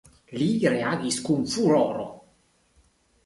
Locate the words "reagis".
0.71-1.19